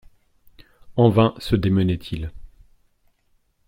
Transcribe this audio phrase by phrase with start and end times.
[0.95, 2.31] En vain se démenaient-ils.